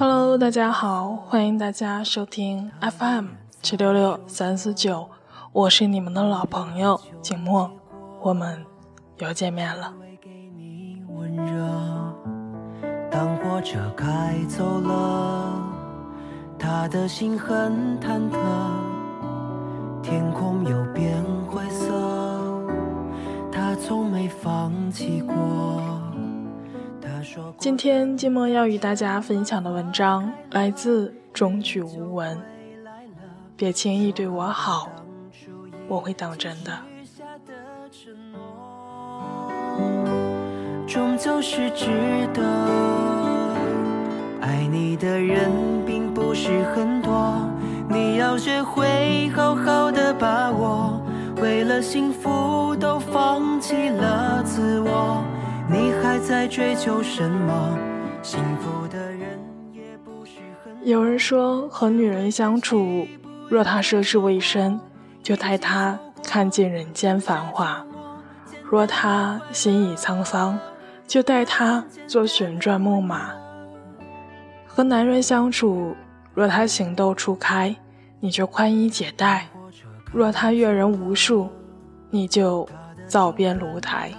[0.00, 3.26] Hello，大家好，欢迎大家收听 FM
[3.60, 5.06] 七六六三四九，
[5.52, 7.70] 我是你们的老朋友景墨，
[8.22, 8.64] 我们
[9.18, 9.92] 又见面了。
[13.10, 15.62] 当火车开走了，
[16.58, 18.38] 他的心很忐忑，
[20.02, 21.92] 天空又变灰色，
[23.52, 25.34] 他从没放弃过。
[27.58, 32.36] 今天寂寞要与大家分享的文章来自中曲无闻。
[33.56, 34.88] 别轻易对我好，
[35.86, 36.72] 我会当真的。
[40.86, 41.86] 终究是值
[42.34, 42.42] 得。
[44.40, 45.50] 爱你的人
[45.86, 47.48] 并不是很多，
[47.88, 51.00] 你要学会好好的把握。
[51.40, 55.22] 为了幸福都放弃了自我。
[55.72, 57.78] 你还在追求什么？
[58.22, 59.38] 幸福的人
[59.72, 60.84] 也不是很。
[60.84, 63.06] 有人说，和女人相处，
[63.48, 64.80] 若她涉世未深，
[65.22, 67.86] 就带她看尽人间繁华；
[68.64, 70.58] 若她心已沧桑，
[71.06, 73.30] 就带她坐旋转木马。
[74.66, 75.94] 和男人相处，
[76.34, 77.76] 若他情窦初开，
[78.18, 79.42] 你就宽衣解带；
[80.12, 81.48] 若他阅人无数，
[82.10, 82.68] 你就
[83.06, 84.10] 造边炉台。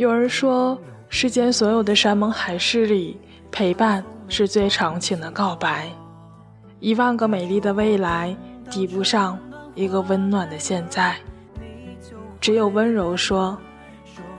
[0.00, 3.18] 有人说，世间所有的山盟海誓里，
[3.52, 5.90] 陪伴是最长情的告白。
[6.78, 8.34] 一万个美丽的未来，
[8.70, 9.38] 抵不上
[9.74, 11.14] 一个温暖的现在。
[12.40, 13.58] 只有温柔说：“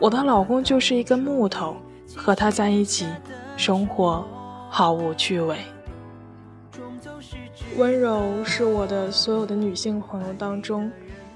[0.01, 1.77] 我的老公就是一根木头，
[2.15, 3.05] 和他在一起，
[3.55, 4.27] 生活
[4.67, 5.57] 毫无趣味。”
[7.77, 10.91] 温柔是我的所有的女性朋友当中，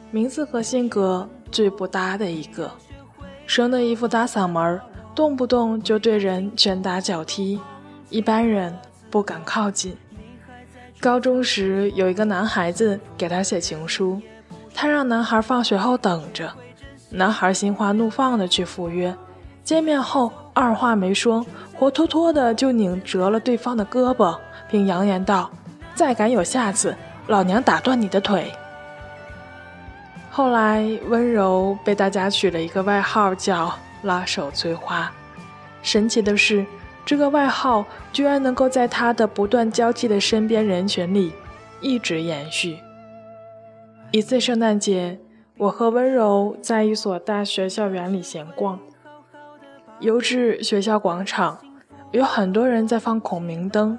[0.10, 2.72] 名字和性格最不搭的一个。
[3.48, 4.82] 生的一副大嗓门儿，
[5.14, 7.60] 动不动就对人拳打脚踢，
[8.10, 8.76] 一般人
[9.10, 9.96] 不敢靠近。
[11.00, 14.20] 高中时有一个男孩子给他写情书，
[14.74, 16.52] 他让男孩放学后等着，
[17.10, 19.16] 男孩心花怒放的去赴约，
[19.64, 21.46] 见面后二话没说，
[21.76, 24.36] 活脱脱的就拧折了对方的胳膊，
[24.70, 25.52] 并扬言道
[25.94, 26.96] ：“再敢有下次，
[27.28, 28.52] 老娘打断你的腿。”
[30.38, 33.74] 后来，温柔被大家取了一个外号，叫
[34.04, 35.10] “拉手催花”。
[35.82, 36.66] 神奇的是，
[37.06, 41.32] 这个外号居然能够在他的不断交际的身边人群里
[41.80, 42.78] 一直延续。
[44.12, 45.18] 一次圣诞节，
[45.58, 48.78] 我和温柔在一所大学校园里闲逛，
[50.02, 51.58] 游至学校广场，
[52.12, 53.98] 有很多人在放孔明灯，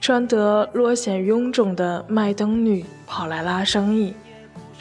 [0.00, 4.12] 穿得略显臃肿的卖灯女跑来拉生意。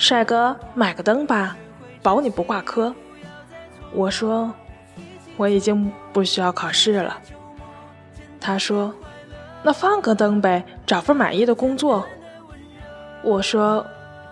[0.02, 1.56] 帅哥，买个灯吧，
[2.02, 2.92] 保你不挂科。
[3.94, 4.52] 我说，
[5.38, 7.20] 我已经不需要考试了。
[8.40, 8.96] 他说，
[9.62, 12.04] 那放个灯呗，找份满意的工作。
[13.24, 13.86] 我说，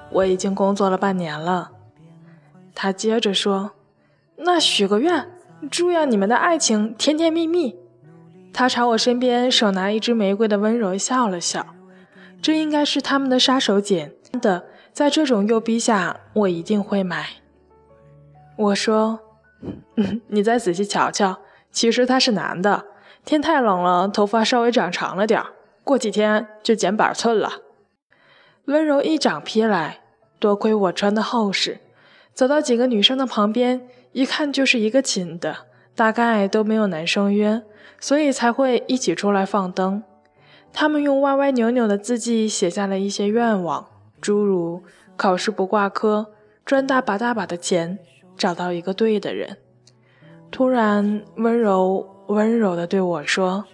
[0.10, 1.70] 我已经工作了半年了。
[2.74, 3.74] 他接着说，
[4.38, 5.30] 那许个愿，
[5.70, 7.78] 祝愿你们的爱情甜甜蜜蜜。
[8.52, 11.64] 他朝我身边手拿一支玫瑰的温柔笑了笑，
[12.42, 14.64] 这应该是他们的杀手锏的。
[15.00, 17.26] 在这种诱逼下，我一定会买。
[18.58, 19.22] 我说
[20.28, 21.40] ：“你再仔细瞧瞧，
[21.72, 22.84] 其实他是男的。
[23.24, 25.52] 天太冷了，头发稍微长长了点儿
[25.86, 27.62] 过几天就减板寸了。”
[28.68, 30.02] 温柔一掌劈来，
[30.38, 31.80] 多亏我穿的厚实，
[32.34, 35.60] 走到几个女生的旁边，一看就是一个寝的，
[35.96, 37.62] 大概都没有男生约，
[38.02, 40.04] 所以才会一起出来放灯。
[40.74, 43.88] 他们用歪歪扭扭的字迹写下了一些愿望。
[44.22, 44.84] 诸如
[45.16, 46.32] 考试不挂科，
[46.66, 48.00] 赚大把大把的钱，
[48.38, 49.58] 找到一个对的人。
[50.52, 53.66] 突然，温柔温柔地对我说：“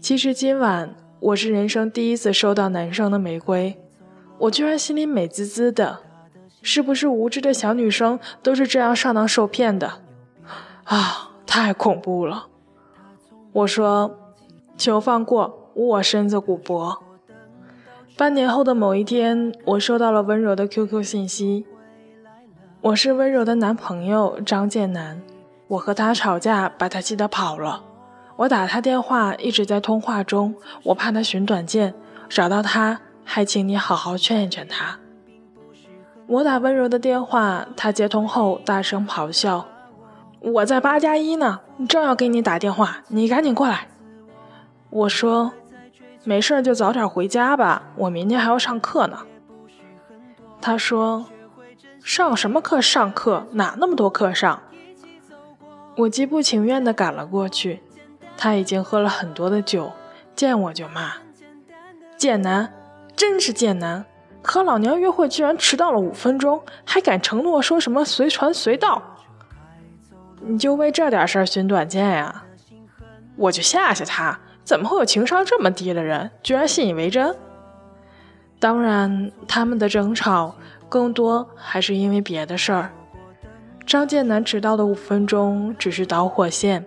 [0.00, 3.76] 其实今晚我是人生第一次收到男生的玫瑰，
[4.38, 6.00] 我居然心里美滋滋的。
[6.62, 10.00] 是不是无知的小女生都是这样上当受骗的？
[10.84, 12.48] 啊，太恐怖了！”
[13.52, 14.34] 我说
[14.76, 16.98] ：“求放过我身子骨薄。”
[18.16, 21.66] 半年后的某一天，我收到了温柔的 QQ 信息。
[22.80, 25.20] 我是温柔的男朋友张建南，
[25.66, 27.82] 我和他吵架，把他气得跑了。
[28.36, 31.92] 我打他电话，一直在通话中，我怕他寻短见，
[32.28, 35.00] 找到他还请你好好劝一劝他。
[36.28, 39.66] 我打温柔的电话，他接通后大声咆哮
[40.38, 41.58] ：“我在八加一呢，
[41.88, 43.88] 正要给你打电话，你赶紧过来。”
[44.90, 45.52] 我说。
[46.24, 49.18] 没事就早点回家吧，我明天还要上课呢。
[50.60, 51.26] 他说
[52.02, 52.80] ：“上什么课？
[52.80, 54.62] 上课哪那么多课上？”
[55.96, 57.82] 我极不情愿地赶了过去。
[58.36, 59.92] 他已经喝了很多的酒，
[60.34, 61.12] 见我就骂
[62.16, 62.72] ：“贱男，
[63.14, 64.04] 真是贱男！
[64.42, 69.00] 和老娘约会居然迟到了五分钟，还敢承诺说什么随传随到？
[70.40, 72.44] 你就为这点事儿寻短见呀？
[73.36, 77.36] 我就吓吓他，怎么会有情商这么低的人，居然信以为真？
[78.58, 80.54] 当然，他们的争吵
[80.88, 82.90] 更多还是因为别的事儿。
[83.86, 86.84] 张建南迟到的五分钟只是导火线。”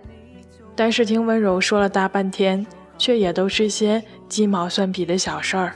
[0.74, 2.64] 但是听温柔说了大半天，
[2.96, 5.72] 却也都是些鸡毛蒜皮的小事儿，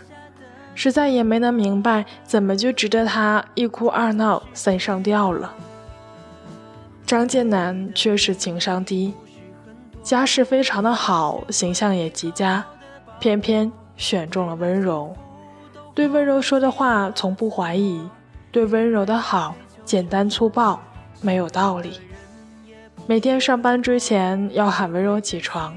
[0.76, 5.52] 实在也没能明白怎么就值得他一哭二闹三上吊了。
[7.04, 9.12] 张建南确实情商低，
[10.02, 12.64] 家世非常的好，形象也极佳，
[13.20, 15.14] 偏偏选中了温柔。
[15.94, 18.02] 对温柔说的话从不怀疑，
[18.50, 19.54] 对温柔的好
[19.84, 20.80] 简单粗暴，
[21.20, 22.00] 没有道理。
[23.06, 25.76] 每天上班之前要喊温柔起床，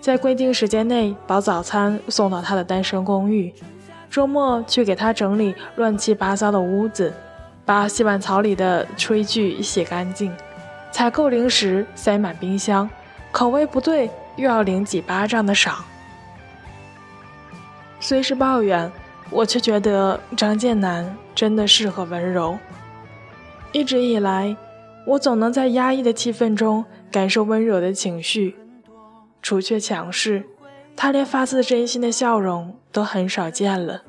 [0.00, 3.54] 在规定时间内把早餐送到他的单身公寓。
[4.10, 7.12] 周末去给他整理乱七八糟的屋子，
[7.64, 10.32] 把洗碗槽里的炊具洗干净，
[10.90, 12.90] 采购零食塞满冰箱，
[13.32, 15.84] 口味不对又要领几巴掌的赏。
[18.00, 18.90] 虽是抱怨，
[19.30, 22.58] 我却觉得张建南真的适合温柔。
[23.72, 24.56] 一直以来。
[25.06, 28.54] 我总能在压抑的气氛中感受温柔的情绪，
[29.40, 30.44] 除却强势，
[30.94, 34.02] 他连发自真心的笑容都很少见了。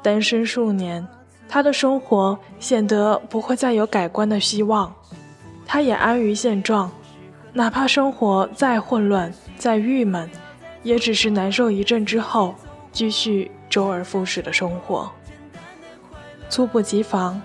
[0.00, 1.06] 单身数年，
[1.48, 4.94] 他的生活显得不会再有改观的希望，
[5.66, 6.90] 他也安于现状，
[7.52, 10.30] 哪怕生活再混乱、再郁闷，
[10.82, 12.54] 也只是难受一阵之后，
[12.92, 15.10] 继续周而复始的生活。
[16.48, 17.40] 猝不及防。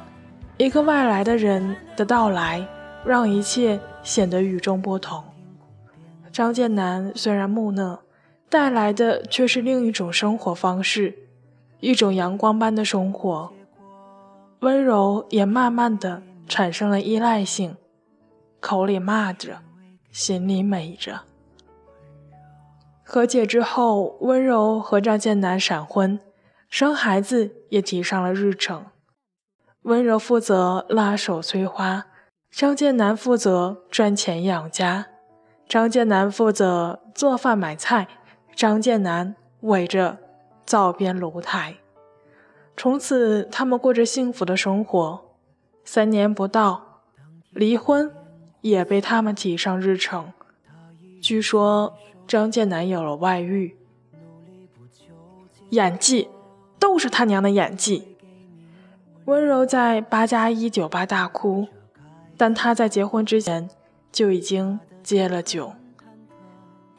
[0.58, 2.66] 一个外来的人的到来，
[3.04, 5.24] 让一切显得与众不同。
[6.32, 8.00] 张建南虽然木讷，
[8.50, 11.18] 带来的却是另一种生活方式，
[11.80, 13.52] 一种阳光般的生活。
[14.60, 17.76] 温柔也慢慢的产生了依赖性，
[18.60, 19.58] 口里骂着，
[20.14, 21.22] 心里美着。
[23.04, 26.20] 和解之后，温柔和张建南闪婚，
[26.70, 28.86] 生孩子也提上了日程。
[29.82, 32.06] 温柔负责拉手催花，
[32.52, 35.08] 张建南负责赚钱养家。
[35.68, 38.08] 张建南负责做饭买菜，
[38.56, 40.20] 张建南围着
[40.64, 41.78] 灶边炉台。
[42.78, 45.26] 从此，他们过着幸福的生活。
[45.84, 47.02] 三年不到，
[47.50, 48.12] 离婚
[48.64, 50.32] 也被他们提上日程。
[51.22, 51.94] 据说
[52.26, 53.78] 张建南有了外遇，
[55.70, 56.30] 演技
[56.80, 58.08] 都是他娘的演技。
[59.26, 61.68] 温柔在八加一酒吧大哭，
[62.36, 63.70] 但他在结婚之前
[64.12, 65.74] 就已经戒了酒。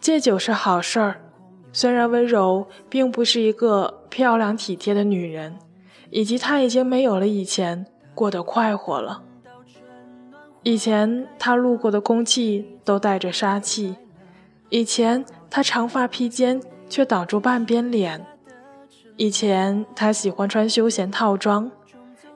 [0.01, 1.21] 戒酒是好事儿，
[1.73, 5.59] 虽然温柔并不是一个漂亮体贴的女人，
[6.11, 9.23] 以及她已经没有了以前过得快活了。
[10.65, 13.97] 以前他路过的空气都带着杀气，
[14.71, 16.59] 以前他长发披肩
[16.89, 18.25] 却挡住半边脸，
[19.17, 21.71] 以前他喜欢穿休闲套装。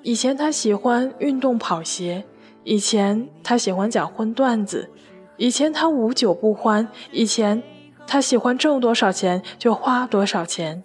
[0.02, 2.24] 以前他喜欢运动跑鞋，
[2.64, 4.90] 以前他喜欢讲荤段子，
[5.38, 7.62] 以前他无酒不欢，以前
[8.06, 10.84] 他喜欢挣多少钱就花多少钱，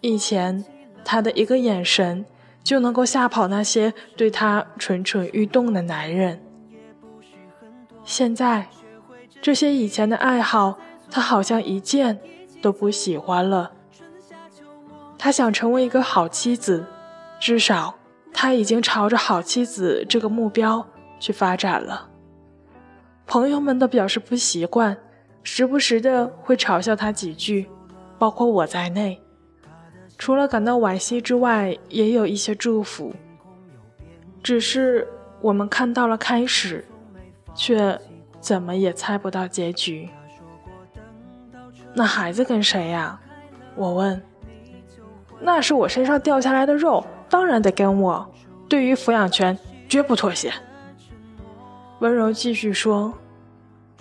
[0.00, 0.64] 以前
[1.04, 2.24] 他的一个眼神
[2.62, 6.40] 就能够吓跑那些对他蠢蠢欲动的男人。
[8.04, 8.68] 现在，
[9.40, 10.78] 这些以前的爱好，
[11.10, 12.20] 他好像一件
[12.60, 13.72] 都不喜欢了。
[15.18, 16.86] 他想成为一个好妻子，
[17.40, 17.94] 至少。
[18.34, 20.88] 他已经朝着好妻子这个目标
[21.20, 22.08] 去发展了。
[23.26, 24.96] 朋友们都表示不习惯，
[25.42, 27.68] 时不时的会嘲笑他几句，
[28.18, 29.20] 包括我在内。
[30.16, 33.14] 除了感到惋惜之外，也有一些祝福。
[34.42, 35.06] 只是
[35.42, 36.84] 我们看到了开始，
[37.54, 37.98] 却
[38.40, 40.08] 怎么也猜不到结局。
[41.94, 43.20] 那孩子跟谁呀？
[43.74, 44.22] 我问。
[45.40, 47.04] 那是我身上掉下来的肉。
[47.28, 48.30] 当然得跟我，
[48.68, 50.52] 对于抚养权绝不妥协。
[52.00, 53.14] 温柔继续说：“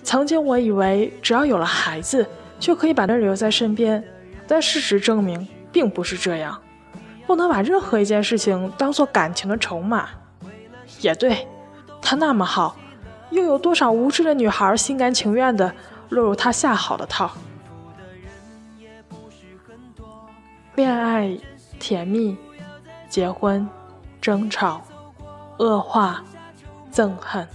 [0.03, 2.27] 曾经我以为只要有了孩子
[2.59, 4.03] 就可以把他留在身边，
[4.45, 6.61] 但事实证明并不是这样。
[7.25, 10.09] 不能把任何一件事情当做感情的筹码。
[10.99, 11.47] 也对，
[12.01, 12.75] 他那么好，
[13.31, 15.73] 又有多少无知的女孩心甘情愿的
[16.09, 17.31] 落入他下好的套？
[20.75, 21.35] 恋爱
[21.79, 22.37] 甜蜜。”
[23.09, 23.67] 结婚，
[24.21, 24.81] 争吵，
[25.57, 26.23] 恶化，
[26.93, 27.45] 憎恨，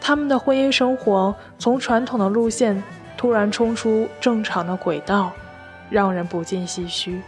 [0.00, 2.82] 他们的婚姻生活从传统的路线
[3.16, 5.30] 突然冲出正常的轨道，
[5.88, 7.22] 让人不禁唏嘘。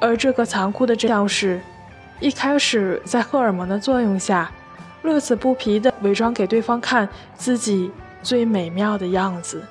[0.00, 1.60] 而这个残酷的真相是，
[2.18, 4.50] 一开始在荷尔蒙的作用下，
[5.02, 7.90] 乐此不疲地伪装给对方看自己
[8.22, 9.62] 最美妙的样子，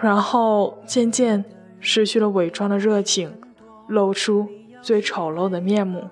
[0.00, 1.44] 然后渐渐
[1.80, 3.32] 失去了伪装的热情，
[3.86, 4.48] 露出
[4.82, 6.08] 最丑陋的面目，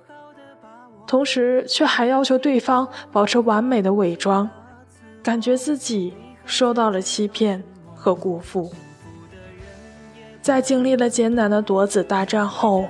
[1.07, 4.49] 同时却还要求对方保持完美的伪装，
[5.23, 7.63] 感觉自己受到了欺骗
[7.95, 8.73] 和辜负。
[10.41, 12.87] 在经历了艰难的夺子大战后，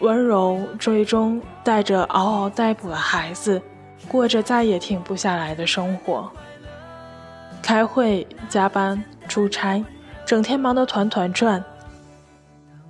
[0.00, 3.60] 温柔最终带着嗷嗷待哺的孩子，
[4.06, 6.30] 过着再也停不下来的生活。
[7.60, 9.84] 开会、加班、出差，
[10.24, 11.64] 整天忙得团团转。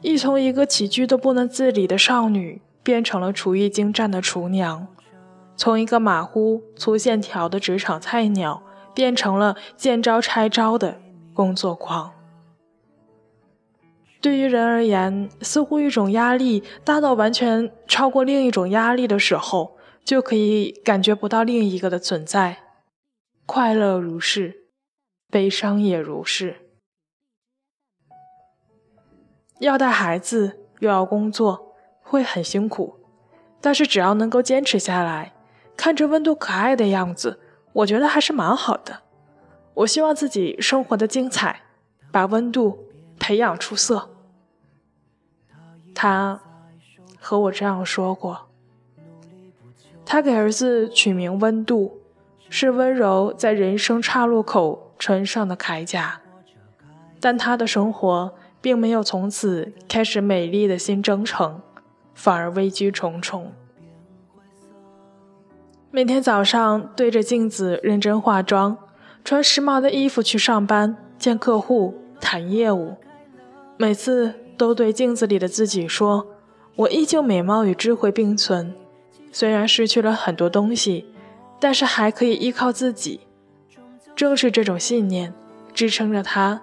[0.03, 4.87] 一从一个起居都不能自理的少女，变成了厨艺精湛的厨娘；
[5.57, 8.63] 从一个马虎、粗线条的职场菜鸟，
[8.95, 11.01] 变成了见招拆招的
[11.35, 12.13] 工作狂。
[14.21, 19.78] 对于人而言，似乎一种压力大到完全超过另一种压力的时候，
[20.09, 22.61] 就可以感觉不到另一个的存在。
[23.45, 24.71] 快乐如是，
[25.29, 26.71] 悲伤也如是。
[29.59, 33.01] 要带孩子又要工作，会很辛苦，
[33.61, 35.35] 但是只要能够坚持下来，
[35.77, 37.39] 看着温度可爱的样子，
[37.75, 39.03] 我觉得还是蛮好的。
[39.75, 41.65] 我希望自己生活的精彩，
[42.11, 42.87] 把温度。
[43.21, 44.09] 培养出色。
[45.93, 46.41] 他
[47.19, 48.48] 和我这样说过。
[50.11, 51.99] 他给儿子取名温度，
[52.49, 56.23] 是温柔在人生岔路口穿上的铠甲。
[57.21, 61.61] 但他的生活并没有从此开始美丽的新征程，
[62.15, 63.53] 反而危机重重。
[65.91, 68.79] 每天早上对着镜子认真化妆，
[69.23, 72.97] 穿时髦的衣服去上班、见客户、谈业务。
[73.77, 76.27] 每次都对镜子里的自己说
[76.77, 78.75] ：“我依旧美貌与智慧并存，
[79.33, 81.07] 虽然失去了很多东西，
[81.61, 83.21] 但是还可以依靠自己。”
[84.17, 85.33] 正是这种信念
[85.73, 86.63] 支撑着他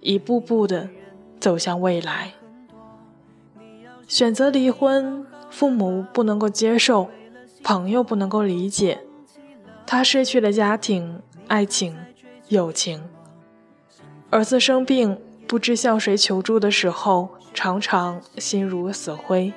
[0.00, 0.88] 一步步的
[1.40, 2.32] 走向未来。
[4.06, 7.10] 选择离婚，父母不能够接受，
[7.62, 9.00] 朋友不能够理解，
[9.86, 11.96] 他失去了家庭、爱情、
[12.48, 13.02] 友情。
[14.30, 15.18] 儿子生病。
[15.44, 19.52] 不知向谁求助的时候，常常心如死灰。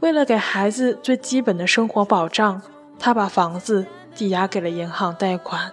[0.00, 2.60] 为了给孩子最基本的生活保障，
[2.98, 5.72] 他把房子抵押给了银行贷款。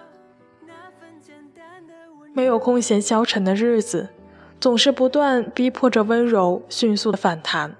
[2.32, 4.10] 没有空闲消沉的日子，
[4.60, 7.74] 总是不断逼迫着温柔迅速的反弹。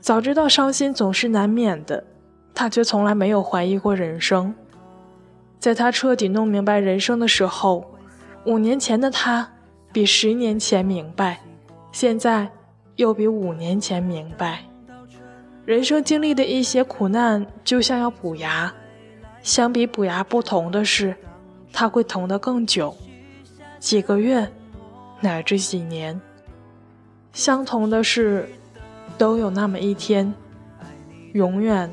[0.00, 2.04] 早知道伤心总是难免的，
[2.54, 4.54] 他却从来没有怀疑过人生。
[5.58, 7.90] 在他彻底弄明白人生的时候，
[8.44, 9.50] 五年前的他。
[9.90, 11.40] 比十年前明白，
[11.92, 12.50] 现在
[12.96, 14.67] 又比五年前明白。
[15.68, 18.72] 人生经历的一些苦难，就像要补牙，
[19.42, 21.14] 相比补牙不同的是，
[21.74, 22.96] 它会疼得更久，
[23.78, 24.50] 几个月
[25.20, 26.18] 乃至几年。
[27.34, 28.48] 相同的是，
[29.18, 30.32] 都有那么一天，
[31.34, 31.92] 永远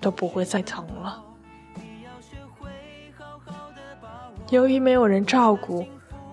[0.00, 1.22] 都不会再疼了。
[4.50, 5.86] 由于没有人照顾。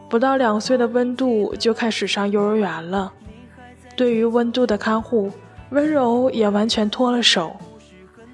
[0.10, 3.14] 不到两岁的温度就开始上幼儿园了。
[3.96, 5.32] 对于温度的看护，
[5.72, 7.56] 温柔也完全脱了手。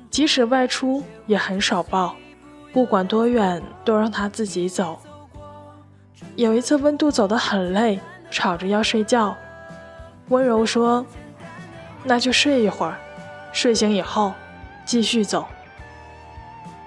[0.10, 2.15] 即使外出也很少抱，
[2.72, 5.00] 不管多远都让他自己走。
[6.36, 8.00] 有一次，温度走得很累，
[8.32, 9.36] 吵着要睡觉。
[10.29, 11.06] 温柔说
[12.03, 12.98] ：“那就睡一会儿，
[13.51, 14.34] 睡醒以后
[14.86, 15.46] 继续走。”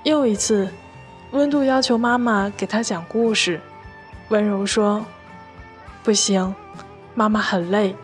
[0.03, 0.69] 又一次，
[1.33, 3.61] 温度要求妈妈给他讲故事。
[4.31, 5.05] 温柔说
[6.03, 6.55] ：“不行，
[7.15, 7.95] 妈妈很累，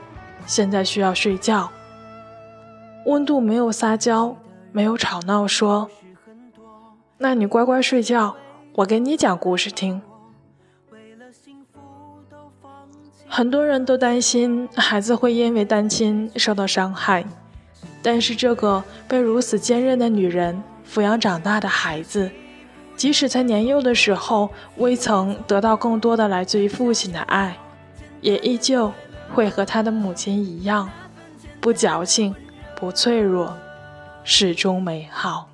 [0.46, 1.68] 现在需要睡觉。”
[3.06, 4.36] 温度没有撒娇，
[4.72, 5.88] 没有吵闹，说
[7.18, 8.34] ：“那你乖乖睡觉，
[8.74, 10.02] 我给你讲故事听。”
[13.28, 17.24] 很多人都担心孩子会因为单亲受到伤害，
[18.02, 22.28] 但是这个被如此坚韧的女人抚养长大的孩子。
[22.96, 27.56] 即使在年幼的时候未曾得到更多的来自于父亲的爱，
[28.20, 28.92] 也依旧
[29.32, 30.90] 会和他的母亲一样，
[31.60, 32.34] 不矫情，
[32.76, 33.56] 不脆弱，
[34.22, 35.48] 始终美好。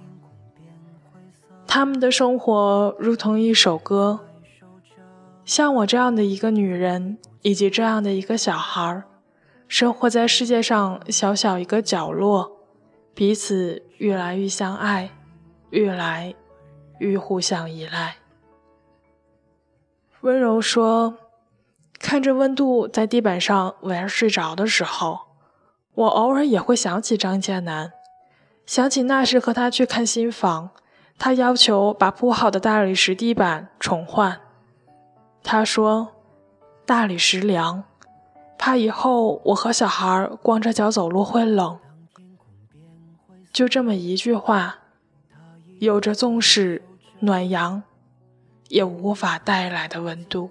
[1.66, 4.20] 他们的生活如同一首歌，
[5.44, 9.04] 像我这样的一个女人，以及这样的一个小孩，
[9.66, 12.58] 生活在世界上小小一个角落，
[13.14, 15.08] 彼此越来越相爱，
[15.70, 16.34] 越来。
[16.98, 18.14] 越互相依赖。
[20.20, 21.16] 温柔说
[21.98, 25.18] ：“看着温度在地板上玩睡着的时候，
[25.94, 27.92] 我偶尔也会想起张建南，
[28.64, 30.70] 想起那时和他去看新房，
[31.18, 34.40] 他要求把铺好的大理石地板重换。
[35.42, 36.08] 他说
[36.86, 37.84] ：“大理石凉，
[38.56, 41.78] 怕以后我和小孩光着脚走路会冷。”
[43.52, 44.78] 就这么一句话，
[45.78, 46.80] 有着纵使
[47.20, 47.82] 暖阳
[48.68, 50.48] 也无法带来的温度。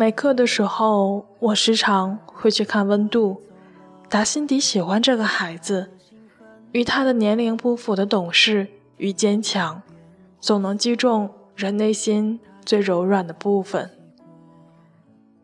[0.00, 3.42] 没课的时候，我时常会去看温度，
[4.08, 5.90] 打心底喜欢这个孩子，
[6.72, 9.82] 与他的年龄不符的懂事与坚强，
[10.40, 13.90] 总能击中人内心最柔软的部分。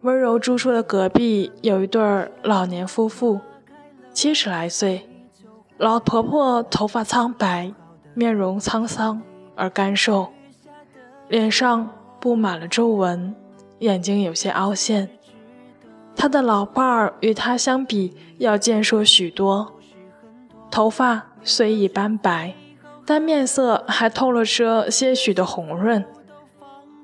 [0.01, 2.01] 温柔住处的隔壁有一对
[2.43, 3.41] 老年夫妇，
[4.15, 5.07] 七十来岁，
[5.77, 7.75] 老婆婆头发苍白，
[8.15, 9.21] 面容沧桑
[9.55, 10.29] 而干瘦，
[11.29, 13.35] 脸上布满了皱纹。
[13.81, 15.11] 眼睛有些凹陷，
[16.15, 19.75] 他的老伴儿与他相比要健硕许多，
[20.71, 22.55] 头发虽已斑白，
[23.05, 26.05] 但面色还透露着些许的红润。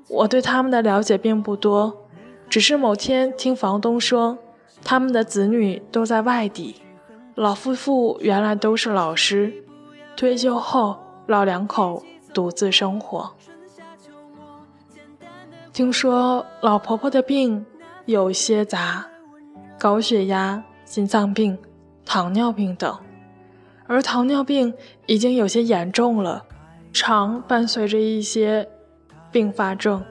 [0.09, 2.05] 我对他们的了解并不多，
[2.49, 4.37] 只是某天听房东说，
[4.83, 6.75] 他们的子女都在外地，
[7.35, 9.53] 老夫妇原来都是老师，
[10.15, 12.03] 退休后老两口
[12.33, 13.31] 独自生活。
[15.73, 17.65] 听说老婆婆的病
[18.05, 19.07] 有些杂，
[19.79, 21.57] 高血压、心脏病、
[22.05, 22.95] 糖尿病等，
[23.87, 24.71] 而糖尿病
[25.07, 26.45] 已经有些严重了，
[26.93, 28.69] 常伴随着一些
[29.31, 30.05] 并发症，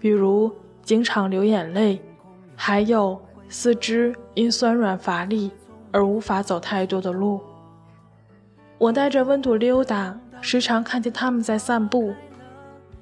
[0.00, 0.50] 比如
[0.82, 2.02] 经常流眼泪，
[2.56, 5.52] 还有四肢因酸软乏力
[5.92, 7.40] 而无法走太多的路。
[8.76, 12.12] 我带着温度溜达，时常看见他们在散步。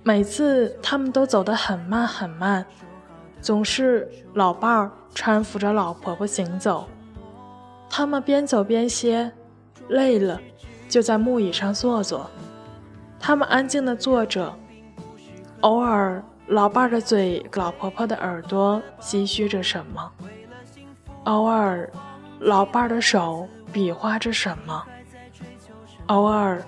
[0.06, 2.66] 每次他们都走得很慢很慢，
[3.40, 6.86] 总是老伴儿搀扶着老婆婆行走。
[7.88, 9.32] 他们边走边歇，
[9.88, 10.38] 累了
[10.90, 12.30] 就在木椅上坐坐。
[13.18, 14.54] 他们安静地坐着，
[15.60, 20.12] 偶尔老伴儿的嘴老婆婆的耳朵唏嘘着什么，
[21.24, 21.90] 偶尔
[22.40, 24.84] 老伴儿的手比划着什么，
[26.08, 26.62] 偶尔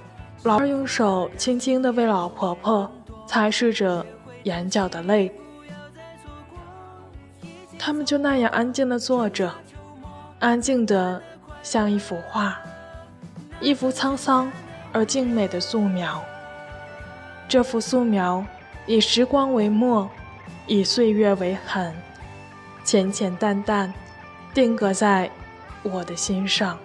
[0.44, 2.90] 老伴儿用手轻轻地为老婆婆。
[3.26, 4.06] 擦拭着
[4.44, 5.32] 眼角的泪，
[7.78, 9.52] 他们就那样安静地坐着，
[10.38, 11.20] 安静的
[11.62, 12.58] 像一幅画，
[13.60, 14.50] 一幅沧桑
[14.92, 16.22] 而静美的素描。
[17.48, 18.44] 这幅素描
[18.86, 20.08] 以时光为墨，
[20.66, 21.94] 以岁月为痕，
[22.84, 23.92] 浅浅淡淡，
[24.54, 25.30] 定格在
[25.82, 26.78] 我的心上。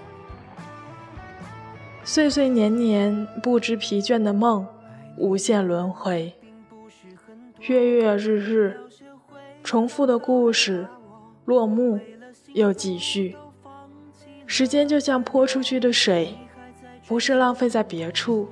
[2.04, 4.68] 岁岁年年不知疲倦的梦。
[5.18, 6.34] 无限轮回，
[7.60, 8.80] 月月日日，
[9.64, 10.88] 重复的故事，
[11.46, 12.00] 落幕
[12.54, 13.36] 又继续。
[14.46, 16.36] 时间就像泼出去的水，
[17.08, 18.48] 不是浪费在别处，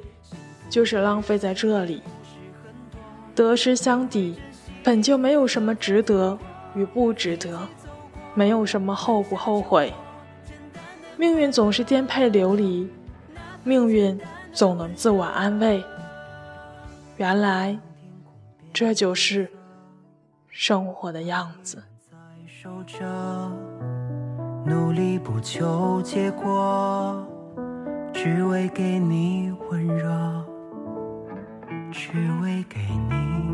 [0.70, 2.02] 就是浪费在这里。
[3.34, 4.36] 得失相抵，
[4.84, 6.38] 本就没有什么值得
[6.76, 7.60] 与不值得，
[8.36, 9.92] 没有什么后不后悔。
[11.18, 12.90] 命运总是颠沛流离，
[13.64, 14.20] 命运
[14.54, 15.84] 总能自我安慰。
[17.20, 17.78] 原来，
[18.72, 19.52] 这就是
[20.48, 21.84] 生活的样子。
[24.66, 27.28] 努力不求结果，
[28.14, 30.46] 只为给你温热，
[31.92, 32.10] 只
[32.42, 32.80] 为给
[33.10, 33.49] 你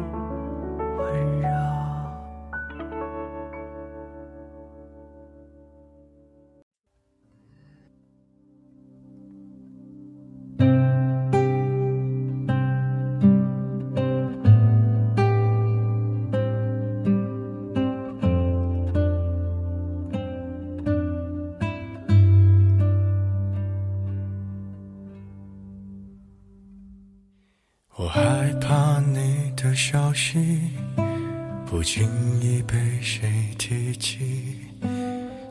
[31.85, 32.09] 经
[32.41, 34.57] 意被谁提起，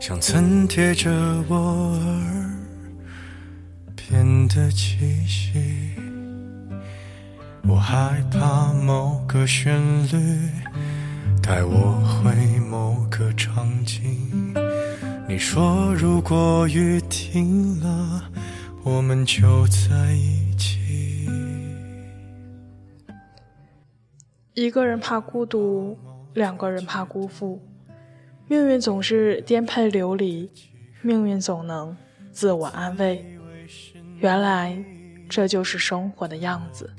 [0.01, 1.09] 像曾贴着
[1.49, 2.51] 我耳
[3.94, 5.92] 边的气息。
[7.62, 10.51] 我害怕某个旋律
[11.40, 12.35] 带我回
[12.68, 14.53] 某个场景。
[15.29, 18.25] 你说如果雨停了，
[18.83, 21.29] 我们就在一起。
[24.55, 25.97] 一个人怕孤独，
[26.35, 27.62] 两个人怕辜负，
[28.49, 30.51] 命运总是颠沛流离，
[31.01, 31.97] 命运总能
[32.33, 33.25] 自我安慰。
[34.18, 34.85] 原来
[35.29, 36.92] 这就是生活的样子。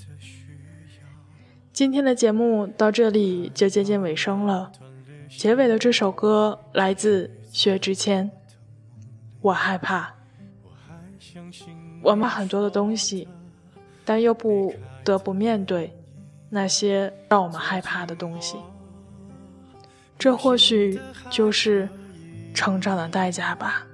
[1.74, 4.72] 今天的节目到这里就接近尾声了。
[5.30, 8.30] 结尾的这首歌来自薛之谦，
[9.42, 10.14] 《我害怕》。
[12.02, 13.28] 我们很多的东西，
[14.06, 15.94] 但又不得不面对
[16.50, 18.56] 那些让我们害怕的东西。
[20.18, 21.00] 这或许
[21.30, 21.88] 就是
[22.54, 23.86] 成长的代价吧。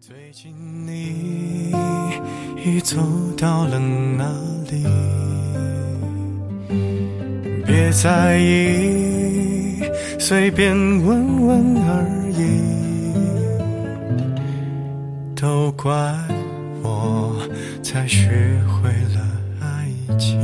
[0.00, 0.52] 最近
[0.86, 1.72] 你
[2.64, 2.96] 已走
[3.36, 4.24] 到了哪
[4.70, 4.84] 里？
[7.66, 9.82] 别在意，
[10.18, 12.78] 随便问问而已。
[15.34, 15.92] 都怪
[16.82, 17.48] 我
[17.82, 18.28] 才学
[18.66, 19.20] 会了
[19.60, 20.40] 爱情。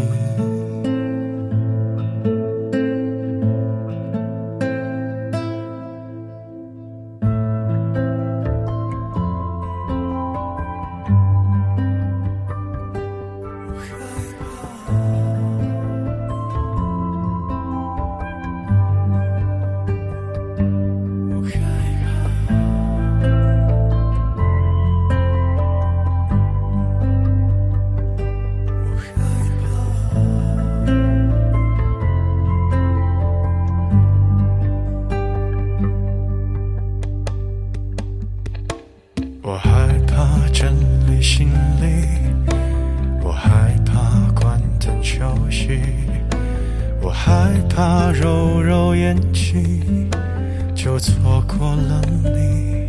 [50.74, 52.88] 就错过了你，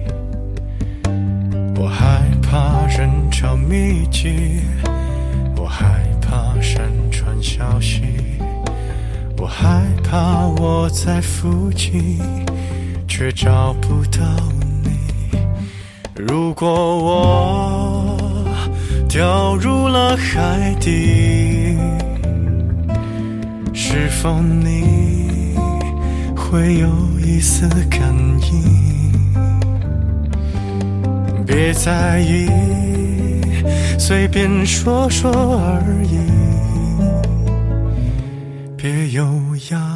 [1.80, 4.62] 我害怕人潮密集，
[5.56, 8.02] 我害怕山川消息，
[9.38, 12.20] 我害怕我在附近，
[13.08, 14.22] 却找不到
[14.84, 15.40] 你。
[16.16, 18.46] 如果我
[19.08, 21.78] 掉入了海底，
[23.74, 25.25] 是否你？
[26.56, 26.88] 会有
[27.20, 29.12] 一丝感应，
[31.46, 32.50] 别在意，
[34.00, 36.18] 随便说说而已，
[38.78, 39.26] 别优
[39.72, 39.95] 雅